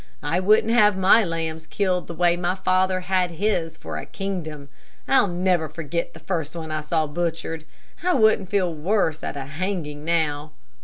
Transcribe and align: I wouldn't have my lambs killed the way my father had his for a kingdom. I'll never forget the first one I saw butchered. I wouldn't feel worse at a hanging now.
I 0.23 0.39
wouldn't 0.39 0.73
have 0.73 0.97
my 0.97 1.23
lambs 1.23 1.67
killed 1.67 2.07
the 2.07 2.15
way 2.15 2.35
my 2.35 2.55
father 2.55 3.01
had 3.01 3.29
his 3.29 3.77
for 3.77 3.97
a 3.97 4.05
kingdom. 4.07 4.67
I'll 5.07 5.27
never 5.27 5.69
forget 5.69 6.15
the 6.15 6.19
first 6.19 6.55
one 6.55 6.71
I 6.71 6.81
saw 6.81 7.05
butchered. 7.05 7.65
I 8.03 8.15
wouldn't 8.15 8.49
feel 8.49 8.73
worse 8.73 9.21
at 9.23 9.37
a 9.37 9.45
hanging 9.45 10.03
now. 10.03 10.53